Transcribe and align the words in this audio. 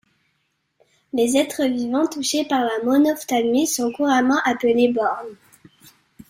Les 1.13 1.37
êtres 1.37 1.63
vivants 1.65 2.07
touchés 2.07 2.43
par 2.43 2.61
la 2.63 2.83
monophtalmie 2.83 3.67
sont 3.67 3.91
couramment 3.91 4.39
appelés 4.45 4.91
borgnes. 4.91 5.35